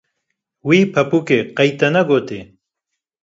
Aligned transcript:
Wî 0.67 0.79
pepûkê 0.93 1.39
qeyî 1.57 1.73
te 1.79 1.87
ne 1.95 2.01
gotê 2.09 2.39